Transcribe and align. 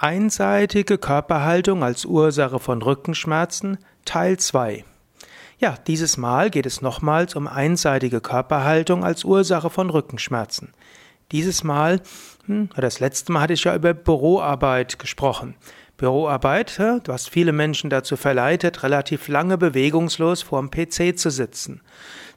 Einseitige 0.00 0.96
Körperhaltung 0.96 1.82
als 1.82 2.04
Ursache 2.04 2.60
von 2.60 2.82
Rückenschmerzen 2.82 3.78
Teil 4.04 4.36
2. 4.36 4.84
Ja, 5.58 5.74
dieses 5.88 6.16
Mal 6.16 6.50
geht 6.50 6.66
es 6.66 6.82
nochmals 6.82 7.34
um 7.34 7.48
einseitige 7.48 8.20
Körperhaltung 8.20 9.02
als 9.02 9.24
Ursache 9.24 9.70
von 9.70 9.90
Rückenschmerzen. 9.90 10.72
Dieses 11.32 11.64
Mal, 11.64 12.00
hm, 12.46 12.68
das 12.76 13.00
letzte 13.00 13.32
Mal 13.32 13.40
hatte 13.40 13.54
ich 13.54 13.64
ja 13.64 13.74
über 13.74 13.92
Büroarbeit 13.92 15.00
gesprochen. 15.00 15.56
Büroarbeit, 15.96 16.78
du 16.78 17.12
hast 17.12 17.28
viele 17.28 17.50
Menschen 17.50 17.90
dazu 17.90 18.16
verleitet, 18.16 18.84
relativ 18.84 19.26
lange 19.26 19.58
bewegungslos 19.58 20.42
vorm 20.42 20.70
PC 20.70 21.18
zu 21.18 21.28
sitzen. 21.28 21.80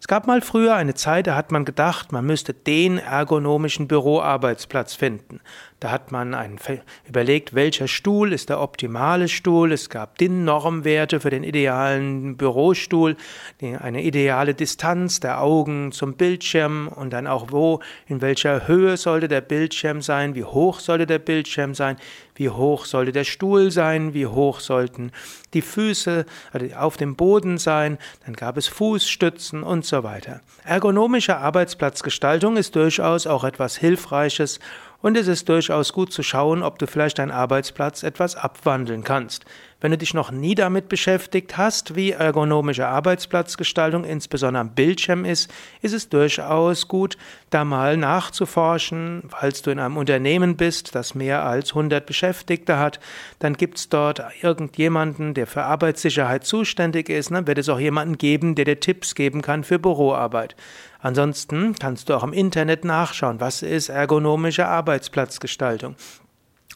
Es 0.02 0.08
gab 0.08 0.26
mal 0.26 0.42
früher 0.42 0.74
eine 0.74 0.96
Zeit, 0.96 1.28
da 1.28 1.36
hat 1.36 1.52
man 1.52 1.64
gedacht, 1.64 2.12
man 2.12 2.26
müsste 2.26 2.56
den 2.56 2.98
ergonomischen 2.98 3.88
Büroarbeitsplatz 3.88 4.96
finden. 4.96 5.42
Da 5.80 5.92
hat 5.92 6.12
man 6.12 6.34
einen, 6.34 6.60
überlegt, 7.08 7.54
welcher 7.54 7.88
Stuhl 7.88 8.34
ist 8.34 8.50
der 8.50 8.62
optimale 8.62 9.28
Stuhl. 9.28 9.72
Es 9.72 9.90
gab 9.90 10.18
DIN-Normwerte 10.18 11.20
für 11.20 11.30
den 11.30 11.44
idealen 11.44 12.36
Bürostuhl, 12.36 13.16
eine 13.62 14.04
ideale 14.04 14.56
Distanz 14.56 15.20
der 15.20 15.40
Augen 15.40 15.92
zum 15.92 16.16
Bildschirm 16.16 16.88
und 16.88 17.14
dann 17.14 17.28
auch 17.28 17.52
wo, 17.52 17.80
in 18.08 18.22
welcher 18.22 18.68
Höhe 18.68 18.98
sollte 18.98 19.28
der 19.28 19.42
Bildschirm 19.42 20.02
sein, 20.02 20.34
wie 20.34 20.44
hoch 20.44 20.80
sollte 20.80 21.06
der 21.06 21.20
Bildschirm 21.20 21.76
sein, 21.76 21.98
wie 22.36 22.50
hoch 22.50 22.86
sollte 22.86 23.12
der 23.12 23.24
Stuhl 23.24 23.70
sein, 23.70 24.16
wie 24.16 24.26
hoch 24.26 24.62
sollten 24.62 25.12
die 25.54 25.62
Füße 25.62 26.26
also 26.54 26.66
auf 26.76 26.98
dem 26.98 27.16
Boden 27.16 27.58
sein, 27.58 27.98
dann 28.26 28.36
gab 28.36 28.58
es 28.58 28.68
Fußstützen 28.68 29.64
und 29.64 29.86
so 29.86 29.91
weiter. 30.04 30.42
Ergonomische 30.64 31.38
Arbeitsplatzgestaltung 31.38 32.58
ist 32.58 32.76
durchaus 32.76 33.28
auch 33.28 33.44
etwas 33.44 33.78
Hilfreiches 33.78 34.60
und 35.02 35.18
es 35.18 35.28
ist 35.28 35.50
durchaus 35.50 35.94
gut 35.94 36.14
zu 36.14 36.24
schauen, 36.24 36.64
ob 36.64 36.80
du 36.80 36.88
vielleicht 36.88 37.20
deinen 37.20 37.32
Arbeitsplatz 37.32 38.04
etwas 38.04 38.36
abwandeln 38.36 39.04
kannst. 39.04 39.46
Wenn 39.82 39.90
du 39.90 39.98
dich 39.98 40.14
noch 40.14 40.30
nie 40.30 40.54
damit 40.54 40.90
beschäftigt 40.90 41.58
hast, 41.58 41.96
wie 41.96 42.12
ergonomische 42.12 42.88
Arbeitsplatzgestaltung 42.88 44.04
insbesondere 44.04 44.62
am 44.62 44.76
Bildschirm 44.76 45.26
ist, 45.26 45.52
ist 45.82 45.94
es 45.94 46.08
durchaus 46.08 46.88
gut, 46.88 47.18
da 47.50 47.66
mal 47.66 47.98
nachzuforschen. 47.98 49.24
Falls 49.30 49.64
du 49.64 49.72
in 49.72 49.80
einem 49.80 49.98
Unternehmen 49.98 50.56
bist, 50.56 50.94
das 50.94 51.16
mehr 51.16 51.44
als 51.44 51.70
100 51.70 52.06
Beschäftigte 52.06 52.78
hat, 52.78 53.00
dann 53.40 53.58
gibt 53.58 53.80
es 53.80 53.90
dort 53.90 54.22
irgendjemanden, 54.44 55.34
der 55.34 55.48
für 55.48 55.64
Arbeitssicherheit 55.64 56.46
zuständig 56.46 57.10
ist. 57.10 57.32
Dann 57.32 57.48
wird 57.48 57.58
es 57.58 57.68
auch 57.68 57.80
jemanden 57.80 58.20
geben, 58.20 58.54
der 58.54 58.66
dir 58.66 58.80
Tipps 58.80 59.16
geben 59.16 59.42
kann 59.42 59.64
für 59.64 59.80
Büroarbeit. 59.80 60.56
Ansonsten 61.02 61.76
kannst 61.76 62.10
du 62.10 62.14
auch 62.16 62.24
im 62.24 62.34
Internet 62.34 62.86
nachschauen, 62.86 63.40
was 63.40 63.64
ist 63.64 63.90
ergonomische 63.90 64.68
Arbeitsplatzgestaltung. 64.68 65.96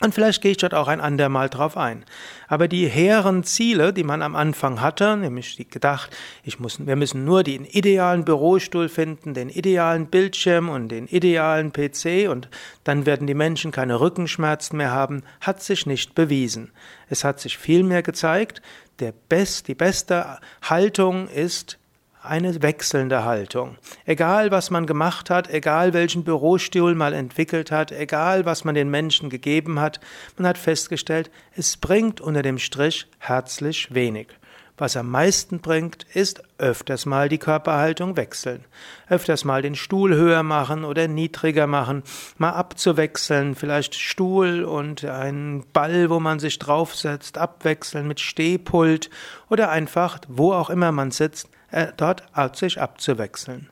Und 0.01 0.13
vielleicht 0.13 0.41
gehe 0.41 0.51
ich 0.51 0.57
dort 0.57 0.73
auch 0.73 0.89
ein 0.89 0.99
andermal 0.99 1.49
drauf 1.49 1.77
ein. 1.77 2.03
Aber 2.49 2.67
die 2.67 2.87
hehren 2.87 3.45
Ziele, 3.45 3.93
die 3.93 4.03
man 4.03 4.21
am 4.21 4.35
Anfang 4.35 4.81
hatte, 4.81 5.15
nämlich 5.15 5.55
die 5.55 5.69
gedacht, 5.69 6.09
ich 6.43 6.59
muss, 6.59 6.85
wir 6.85 6.97
müssen 6.97 7.23
nur 7.23 7.43
den 7.43 7.63
idealen 7.63 8.25
Bürostuhl 8.25 8.89
finden, 8.89 9.33
den 9.33 9.47
idealen 9.47 10.07
Bildschirm 10.07 10.67
und 10.67 10.89
den 10.89 11.07
idealen 11.07 11.71
PC 11.71 12.29
und 12.29 12.49
dann 12.83 13.05
werden 13.05 13.25
die 13.25 13.33
Menschen 13.33 13.71
keine 13.71 14.01
Rückenschmerzen 14.01 14.75
mehr 14.75 14.91
haben, 14.91 15.23
hat 15.39 15.63
sich 15.63 15.85
nicht 15.85 16.13
bewiesen. 16.13 16.71
Es 17.07 17.23
hat 17.23 17.39
sich 17.39 17.57
vielmehr 17.57 18.03
gezeigt, 18.03 18.61
der 18.99 19.13
best, 19.13 19.69
die 19.69 19.75
beste 19.75 20.39
Haltung 20.61 21.29
ist 21.29 21.77
eine 22.27 22.61
wechselnde 22.61 23.23
Haltung. 23.23 23.77
Egal, 24.05 24.51
was 24.51 24.69
man 24.69 24.85
gemacht 24.85 25.29
hat, 25.29 25.49
egal 25.49 25.93
welchen 25.93 26.23
Bürostuhl 26.23 26.95
man 26.95 27.13
entwickelt 27.13 27.71
hat, 27.71 27.91
egal, 27.91 28.45
was 28.45 28.63
man 28.63 28.75
den 28.75 28.89
Menschen 28.89 29.29
gegeben 29.29 29.79
hat, 29.79 29.99
man 30.37 30.47
hat 30.47 30.57
festgestellt, 30.57 31.31
es 31.55 31.77
bringt 31.77 32.21
unter 32.21 32.41
dem 32.41 32.57
Strich 32.57 33.07
herzlich 33.19 33.93
wenig. 33.93 34.27
Was 34.77 34.97
am 34.97 35.09
meisten 35.09 35.61
bringt, 35.61 36.03
ist 36.13 36.43
öfters 36.57 37.05
mal 37.05 37.29
die 37.29 37.37
Körperhaltung 37.37 38.17
wechseln. 38.17 38.65
Öfters 39.07 39.45
mal 39.45 39.61
den 39.61 39.75
Stuhl 39.75 40.13
höher 40.15 40.43
machen 40.43 40.83
oder 40.83 41.07
niedriger 41.07 41.65
machen, 41.65 42.03
mal 42.37 42.49
abzuwechseln, 42.49 43.55
vielleicht 43.55 43.95
Stuhl 43.95 44.65
und 44.65 45.05
einen 45.05 45.65
Ball, 45.71 46.09
wo 46.09 46.19
man 46.19 46.39
sich 46.39 46.59
draufsetzt, 46.59 47.37
abwechseln 47.37 48.05
mit 48.05 48.19
Stehpult 48.19 49.09
oder 49.49 49.69
einfach, 49.69 50.19
wo 50.27 50.51
auch 50.51 50.69
immer 50.69 50.91
man 50.91 51.11
sitzt, 51.11 51.47
äh, 51.71 51.87
dort 51.95 52.23
sich 52.57 52.81
abzuwechseln. 52.81 53.69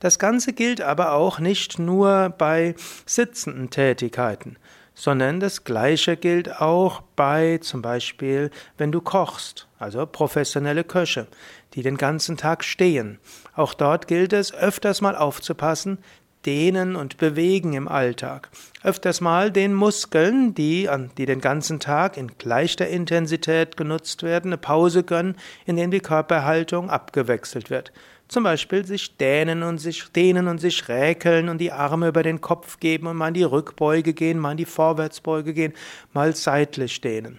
Das 0.00 0.18
Ganze 0.18 0.52
gilt 0.52 0.82
aber 0.82 1.12
auch 1.12 1.38
nicht 1.38 1.78
nur 1.78 2.28
bei 2.36 2.74
sitzenden 3.06 3.70
Tätigkeiten, 3.70 4.58
sondern 4.94 5.40
das 5.40 5.64
Gleiche 5.64 6.16
gilt 6.16 6.60
auch 6.60 7.02
bei 7.16 7.58
zum 7.58 7.82
Beispiel, 7.82 8.50
wenn 8.78 8.92
du 8.92 9.00
kochst, 9.00 9.68
also 9.78 10.06
professionelle 10.06 10.84
Köche, 10.84 11.26
die 11.74 11.82
den 11.82 11.96
ganzen 11.96 12.36
Tag 12.36 12.64
stehen. 12.64 13.18
Auch 13.54 13.74
dort 13.74 14.06
gilt 14.06 14.32
es, 14.32 14.54
öfters 14.54 15.00
mal 15.00 15.16
aufzupassen, 15.16 15.98
dehnen 16.46 16.96
und 16.96 17.16
bewegen 17.16 17.72
im 17.72 17.88
Alltag. 17.88 18.50
Öfters 18.82 19.20
mal 19.20 19.50
den 19.50 19.72
Muskeln, 19.72 20.54
die, 20.54 20.88
die 21.16 21.26
den 21.26 21.40
ganzen 21.40 21.80
Tag 21.80 22.16
in 22.16 22.36
gleicher 22.38 22.86
Intensität 22.86 23.76
genutzt 23.76 24.22
werden, 24.22 24.48
eine 24.48 24.58
Pause 24.58 25.02
gönnen, 25.04 25.36
in 25.64 25.76
denen 25.76 25.90
die 25.90 26.00
Körperhaltung 26.00 26.90
abgewechselt 26.90 27.70
wird. 27.70 27.92
Zum 28.28 28.44
Beispiel 28.44 28.84
sich 28.84 29.16
dehnen 29.16 29.62
und 29.62 29.78
sich 29.78 30.04
dehnen 30.12 30.48
und 30.48 30.58
sich 30.58 30.88
räkeln 30.88 31.48
und 31.48 31.58
die 31.58 31.72
Arme 31.72 32.08
über 32.08 32.22
den 32.22 32.40
Kopf 32.40 32.80
geben 32.80 33.06
und 33.06 33.16
mal 33.16 33.28
in 33.28 33.34
die 33.34 33.42
Rückbeuge 33.42 34.14
gehen, 34.14 34.38
mal 34.38 34.52
in 34.52 34.56
die 34.56 34.64
Vorwärtsbeuge 34.64 35.52
gehen, 35.52 35.74
mal 36.12 36.34
seitlich 36.34 37.00
dehnen. 37.00 37.38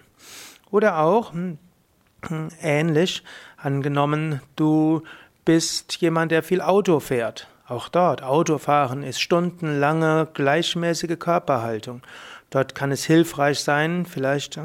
Oder 0.70 0.98
auch 0.98 1.32
hm, 1.32 1.58
hm, 2.26 2.48
ähnlich 2.62 3.22
angenommen, 3.56 4.40
du 4.54 5.02
bist 5.44 5.96
jemand, 6.00 6.32
der 6.32 6.42
viel 6.42 6.60
Auto 6.60 7.00
fährt 7.00 7.48
auch 7.68 7.88
dort, 7.88 8.22
Autofahren 8.22 9.02
ist 9.02 9.20
stundenlange 9.20 10.28
gleichmäßige 10.34 11.18
Körperhaltung. 11.18 12.02
Dort 12.50 12.76
kann 12.76 12.92
es 12.92 13.04
hilfreich 13.04 13.58
sein, 13.58 14.06
vielleicht 14.06 14.60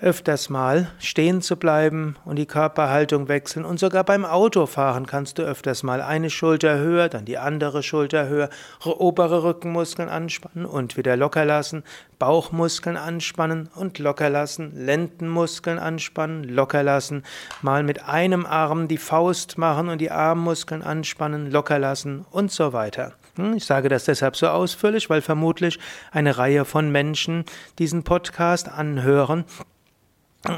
öfters 0.00 0.48
mal 0.48 0.90
stehen 1.00 1.42
zu 1.42 1.56
bleiben 1.56 2.16
und 2.24 2.36
die 2.36 2.46
Körperhaltung 2.46 3.28
wechseln. 3.28 3.64
Und 3.64 3.80
sogar 3.80 4.04
beim 4.04 4.24
Autofahren 4.24 5.06
kannst 5.06 5.38
du 5.38 5.42
öfters 5.42 5.82
mal 5.82 6.00
eine 6.00 6.30
Schulter 6.30 6.78
höher, 6.78 7.08
dann 7.08 7.24
die 7.24 7.38
andere 7.38 7.82
Schulter 7.82 8.28
höher, 8.28 8.48
obere 8.84 9.42
Rückenmuskeln 9.42 10.08
anspannen 10.08 10.66
und 10.66 10.96
wieder 10.96 11.16
locker 11.16 11.44
lassen, 11.44 11.82
Bauchmuskeln 12.18 12.96
anspannen 12.96 13.68
und 13.74 13.98
locker 13.98 14.30
lassen, 14.30 14.72
Lendenmuskeln 14.74 15.78
anspannen, 15.78 16.44
locker 16.44 16.82
lassen, 16.82 17.24
mal 17.62 17.82
mit 17.82 18.04
einem 18.04 18.46
Arm 18.46 18.86
die 18.86 18.98
Faust 18.98 19.58
machen 19.58 19.88
und 19.88 20.00
die 20.00 20.10
Armmuskeln 20.10 20.82
anspannen, 20.82 21.50
locker 21.50 21.78
lassen 21.78 22.24
und 22.30 22.52
so 22.52 22.72
weiter. 22.72 23.14
Hm, 23.36 23.54
ich 23.54 23.64
sage 23.64 23.88
das 23.88 24.04
deshalb 24.04 24.36
so 24.36 24.46
ausführlich, 24.48 25.10
weil 25.10 25.22
vermutlich 25.22 25.78
eine 26.12 26.38
Reihe 26.38 26.64
von 26.64 26.90
Menschen 26.90 27.44
diesen 27.78 28.04
Podcast 28.04 28.68
anhören 28.68 29.44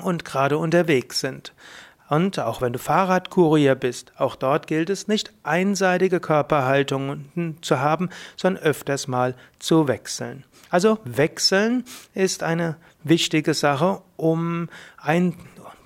und 0.03 0.25
gerade 0.25 0.59
unterwegs 0.59 1.21
sind. 1.21 1.53
Und 2.09 2.41
auch 2.41 2.61
wenn 2.61 2.73
du 2.73 2.81
Fahrradkurier 2.81 3.77
bist, 3.77 4.13
auch 4.19 4.35
dort 4.35 4.67
gilt 4.67 4.91
es 4.91 5.07
nicht 5.07 5.33
einseitige 5.45 6.19
Körperhaltungen 6.19 7.57
zu 7.63 7.79
haben, 7.79 8.11
sondern 8.37 8.65
öfters 8.65 9.07
mal 9.07 9.37
zu 9.61 9.87
wechseln. 9.87 10.45
Also 10.71 10.99
wechseln 11.05 11.85
ist 12.13 12.43
eine 12.43 12.77
wichtige 13.05 13.55
Sache, 13.55 14.03
um 14.17 14.69
ein, 14.99 15.37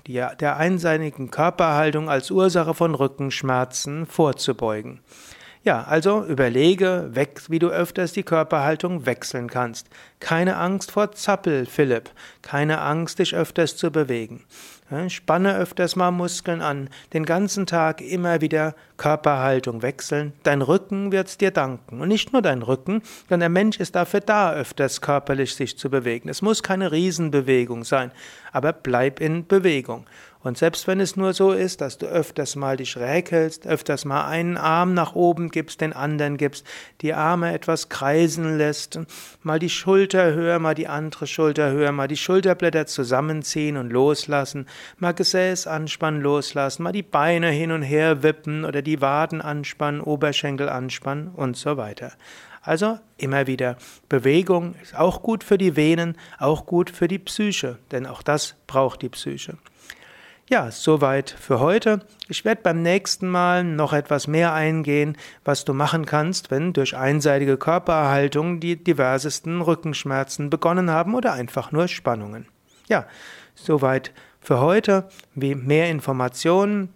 die, 0.07 0.13
der 0.13 0.57
einseitigen 0.57 1.29
Körperhaltung 1.29 2.09
als 2.09 2.31
Ursache 2.31 2.73
von 2.73 2.95
Rückenschmerzen 2.95 4.07
vorzubeugen. 4.07 5.01
Ja, 5.65 5.81
also 5.81 6.23
überlege, 6.23 7.09
wie 7.47 7.57
du 7.57 7.69
öfters 7.69 8.13
die 8.13 8.21
Körperhaltung 8.21 9.07
wechseln 9.07 9.49
kannst. 9.49 9.89
Keine 10.19 10.57
Angst 10.57 10.91
vor 10.91 11.11
Zappel, 11.13 11.65
Philipp. 11.65 12.11
Keine 12.43 12.81
Angst, 12.81 13.17
dich 13.17 13.33
öfters 13.33 13.75
zu 13.75 13.89
bewegen. 13.89 14.43
Spanne 15.07 15.57
öfters 15.57 15.95
mal 15.95 16.11
Muskeln 16.11 16.61
an. 16.61 16.91
Den 17.13 17.25
ganzen 17.25 17.65
Tag 17.65 18.01
immer 18.01 18.41
wieder 18.41 18.75
Körperhaltung 18.97 19.81
wechseln. 19.81 20.33
Dein 20.43 20.61
Rücken 20.61 21.11
wird's 21.11 21.39
dir 21.39 21.49
danken. 21.49 21.99
Und 21.99 22.09
nicht 22.09 22.31
nur 22.31 22.43
dein 22.43 22.61
Rücken, 22.61 23.01
denn 23.31 23.39
der 23.39 23.49
Mensch 23.49 23.79
ist 23.79 23.95
dafür 23.95 24.19
da, 24.19 24.53
öfters 24.53 25.01
körperlich 25.01 25.55
sich 25.55 25.79
zu 25.79 25.89
bewegen. 25.89 26.29
Es 26.29 26.43
muss 26.43 26.61
keine 26.61 26.91
Riesenbewegung 26.91 27.83
sein, 27.85 28.11
aber 28.51 28.71
bleib 28.71 29.19
in 29.19 29.47
Bewegung. 29.47 30.05
Und 30.45 30.59
selbst 30.59 30.85
wenn 30.85 30.99
es 30.99 31.15
nur 31.15 31.33
so 31.33 31.53
ist, 31.53 31.81
dass 31.81 31.97
du 31.97 32.05
öfters 32.05 32.55
mal 32.55 32.77
dich 32.77 32.97
räkelst, 32.97 33.65
öfters 33.65 34.05
mal 34.05 34.27
einen 34.27 34.57
Arm 34.57 34.93
nach 34.93 35.15
oben 35.15 35.49
gibst, 35.49 35.81
den 35.81 35.91
anderen 35.91 36.37
gibst, 36.37 36.67
die 37.01 37.15
Arme 37.15 37.51
etwas 37.51 37.89
kreisen 37.89 38.55
lässt, 38.55 38.99
mal 39.41 39.57
die 39.57 39.71
Schulter 39.71 40.35
höher, 40.35 40.59
mal 40.59 40.75
die 40.75 40.87
andere 40.87 41.25
Schulter 41.25 41.71
höher, 41.71 41.91
mal 41.91 42.07
die 42.07 42.15
Schulterblätter 42.15 42.85
zusammenziehen 42.85 43.75
und 43.75 43.89
loslassen, 43.89 44.67
mal 44.99 45.15
Gesäß 45.15 45.65
anspannen, 45.65 46.21
loslassen, 46.21 46.83
mal 46.83 46.91
die 46.91 47.01
Beine 47.01 47.49
hin 47.49 47.71
und 47.71 47.81
her 47.81 48.21
wippen 48.21 48.65
oder 48.65 48.83
die 48.83 49.01
Waden 49.01 49.41
anspannen, 49.41 49.99
Oberschenkel 49.99 50.69
anspannen 50.69 51.29
und 51.29 51.57
so 51.57 51.77
weiter. 51.77 52.11
Also 52.61 52.99
immer 53.17 53.47
wieder 53.47 53.77
Bewegung 54.09 54.75
ist 54.83 54.95
auch 54.95 55.23
gut 55.23 55.43
für 55.43 55.57
die 55.57 55.75
Venen, 55.75 56.15
auch 56.37 56.67
gut 56.67 56.91
für 56.91 57.07
die 57.07 57.17
Psyche, 57.17 57.79
denn 57.89 58.05
auch 58.05 58.21
das 58.21 58.53
braucht 58.67 59.01
die 59.01 59.09
Psyche. 59.09 59.57
Ja, 60.47 60.69
soweit 60.69 61.31
für 61.31 61.59
heute. 61.59 62.01
Ich 62.29 62.45
werde 62.45 62.61
beim 62.61 62.83
nächsten 62.83 63.27
Mal 63.27 63.63
noch 63.63 63.93
etwas 63.93 64.27
mehr 64.27 64.53
eingehen, 64.53 65.17
was 65.43 65.65
du 65.65 65.73
machen 65.73 66.05
kannst, 66.05 66.51
wenn 66.51 66.71
durch 66.71 66.95
einseitige 66.95 67.57
Körpererhaltung 67.57 68.59
die 68.59 68.75
diversesten 68.75 69.61
Rückenschmerzen 69.61 70.51
begonnen 70.51 70.91
haben 70.91 71.15
oder 71.15 71.33
einfach 71.33 71.71
nur 71.71 71.87
Spannungen. 71.87 72.45
Ja, 72.87 73.07
soweit 73.55 74.11
für 74.39 74.59
heute. 74.59 75.09
Wie 75.33 75.55
mehr 75.55 75.89
Informationen 75.89 76.93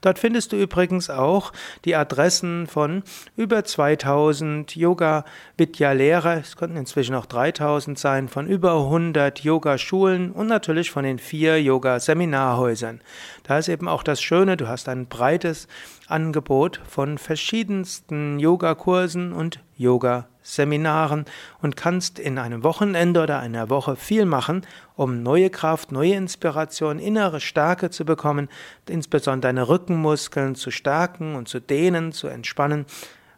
Dort 0.00 0.18
findest 0.18 0.52
du 0.52 0.56
übrigens 0.56 1.10
auch 1.10 1.52
die 1.84 1.94
Adressen 1.94 2.66
von 2.66 3.02
über 3.36 3.64
2000 3.64 4.74
Yoga-Vidya-Lehrer, 4.76 6.38
es 6.38 6.56
könnten 6.56 6.76
inzwischen 6.76 7.14
auch 7.14 7.26
3000 7.26 7.98
sein, 7.98 8.28
von 8.28 8.46
über 8.46 8.74
100 8.74 9.40
Yoga-Schulen 9.40 10.32
und 10.32 10.46
natürlich 10.46 10.90
von 10.90 11.04
den 11.04 11.18
vier 11.18 11.60
Yoga-Seminarhäusern. 11.60 13.00
Da 13.42 13.58
ist 13.58 13.68
eben 13.68 13.88
auch 13.88 14.02
das 14.02 14.22
Schöne, 14.22 14.56
du 14.56 14.68
hast 14.68 14.88
ein 14.88 15.06
breites 15.06 15.68
Angebot 16.08 16.80
von 16.88 17.18
verschiedensten 17.18 18.38
Yogakursen 18.38 19.32
und 19.32 19.60
Yoga-Seminaren 19.76 21.24
und 21.60 21.76
kannst 21.76 22.18
in 22.18 22.38
einem 22.38 22.62
Wochenende 22.62 23.22
oder 23.22 23.40
einer 23.40 23.68
Woche 23.70 23.96
viel 23.96 24.24
machen, 24.24 24.62
um 24.94 25.22
neue 25.22 25.50
Kraft, 25.50 25.92
neue 25.92 26.14
Inspiration, 26.14 26.98
innere 26.98 27.40
Stärke 27.40 27.90
zu 27.90 28.04
bekommen, 28.04 28.48
insbesondere 28.88 29.25
deine 29.40 29.68
Rückenmuskeln 29.68 30.54
zu 30.54 30.70
stärken 30.70 31.34
und 31.34 31.48
zu 31.48 31.60
dehnen, 31.60 32.12
zu 32.12 32.28
entspannen, 32.28 32.86